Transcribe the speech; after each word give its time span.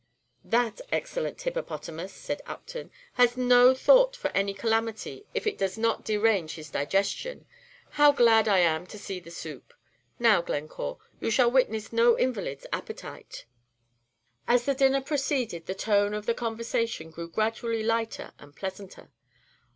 "That 0.43 0.81
excellent 0.91 1.39
hippopotamus," 1.43 2.11
said 2.11 2.41
Upton, 2.47 2.89
"has 3.21 3.37
no 3.37 3.75
thought 3.75 4.15
for 4.15 4.29
any 4.29 4.51
calamity 4.51 5.27
if 5.35 5.45
it 5.45 5.59
does 5.59 5.77
not 5.77 6.03
derange 6.03 6.55
his 6.55 6.71
digestion! 6.71 7.45
How 7.91 8.11
glad 8.11 8.47
I 8.47 8.57
am 8.61 8.87
to 8.87 8.97
see 8.97 9.19
the 9.19 9.29
soup! 9.29 9.75
Now, 10.17 10.41
Glencore, 10.41 10.97
you 11.19 11.29
shall 11.29 11.51
witness 11.51 11.93
no 11.93 12.15
invalid's 12.17 12.65
appetite." 12.73 13.45
As 14.47 14.65
the 14.65 14.73
dinner 14.73 15.01
proceeded, 15.01 15.67
the 15.67 15.75
tone 15.75 16.15
of 16.15 16.25
the 16.25 16.33
conversation 16.33 17.11
grew 17.11 17.29
gradually 17.29 17.83
lighter 17.83 18.33
and 18.39 18.55
pleasanter. 18.55 19.11